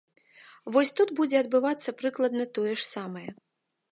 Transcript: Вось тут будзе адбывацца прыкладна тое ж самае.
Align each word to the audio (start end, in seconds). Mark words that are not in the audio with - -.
Вось 0.75 0.91
тут 0.99 1.11
будзе 1.19 1.37
адбывацца 1.43 1.95
прыкладна 2.01 2.43
тое 2.57 2.71
ж 2.71 2.81
самае. 2.95 3.29